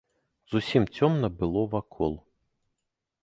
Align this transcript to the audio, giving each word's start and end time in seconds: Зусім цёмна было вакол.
Зусім 0.51 0.87
цёмна 0.95 1.29
было 1.43 1.61
вакол. 1.75 2.13